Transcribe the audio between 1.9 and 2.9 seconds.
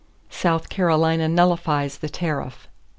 the Tariff.